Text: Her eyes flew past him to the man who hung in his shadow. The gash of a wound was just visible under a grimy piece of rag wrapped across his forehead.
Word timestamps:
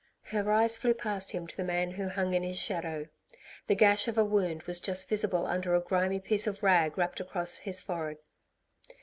Her 0.23 0.51
eyes 0.51 0.77
flew 0.77 0.95
past 0.95 1.29
him 1.29 1.45
to 1.45 1.55
the 1.55 1.63
man 1.63 1.91
who 1.91 2.09
hung 2.09 2.33
in 2.33 2.41
his 2.41 2.59
shadow. 2.59 3.07
The 3.67 3.75
gash 3.75 4.07
of 4.07 4.17
a 4.17 4.25
wound 4.25 4.63
was 4.63 4.79
just 4.79 5.07
visible 5.07 5.45
under 5.45 5.75
a 5.75 5.79
grimy 5.79 6.19
piece 6.19 6.47
of 6.47 6.63
rag 6.63 6.97
wrapped 6.97 7.19
across 7.19 7.57
his 7.59 7.79
forehead. 7.79 8.17